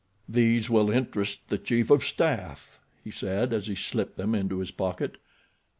"These 0.27 0.67
will 0.67 0.89
interest 0.89 1.41
the 1.49 1.59
chief 1.59 1.91
of 1.91 2.03
staff," 2.03 2.79
he 3.03 3.11
said, 3.11 3.53
as 3.53 3.67
he 3.67 3.75
slipped 3.75 4.17
them 4.17 4.33
into 4.33 4.57
his 4.57 4.71
pocket. 4.71 5.17